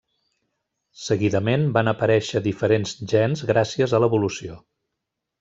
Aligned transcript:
Seguidament, 1.01 1.65
van 1.75 1.91
aparèixer 1.91 2.41
diferents 2.47 2.95
gens 3.13 3.45
gràcies 3.53 3.95
a 3.99 4.01
l'evolució. 4.05 4.59